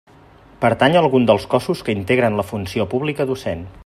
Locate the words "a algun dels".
1.01-1.45